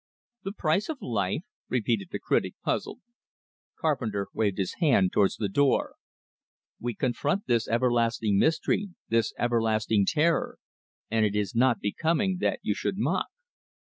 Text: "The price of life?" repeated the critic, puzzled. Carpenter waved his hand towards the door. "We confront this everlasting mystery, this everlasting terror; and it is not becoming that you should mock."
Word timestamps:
"The 0.43 0.51
price 0.53 0.89
of 0.89 0.99
life?" 0.99 1.43
repeated 1.69 2.07
the 2.11 2.17
critic, 2.17 2.55
puzzled. 2.63 3.01
Carpenter 3.79 4.29
waved 4.33 4.57
his 4.57 4.77
hand 4.79 5.11
towards 5.11 5.35
the 5.37 5.47
door. 5.47 5.93
"We 6.79 6.95
confront 6.95 7.45
this 7.45 7.67
everlasting 7.67 8.39
mystery, 8.39 8.89
this 9.09 9.31
everlasting 9.37 10.07
terror; 10.07 10.57
and 11.11 11.23
it 11.23 11.35
is 11.35 11.53
not 11.53 11.81
becoming 11.81 12.39
that 12.39 12.61
you 12.63 12.73
should 12.73 12.97
mock." 12.97 13.27